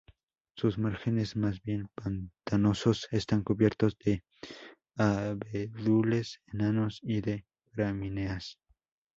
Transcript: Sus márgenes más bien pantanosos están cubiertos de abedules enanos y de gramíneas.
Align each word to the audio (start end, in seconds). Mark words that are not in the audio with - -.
Sus 0.55 0.79
márgenes 0.79 1.35
más 1.35 1.61
bien 1.61 1.87
pantanosos 1.93 3.07
están 3.11 3.43
cubiertos 3.43 3.99
de 3.99 4.23
abedules 4.95 6.41
enanos 6.51 6.97
y 7.03 7.21
de 7.21 7.45
gramíneas. 7.73 8.57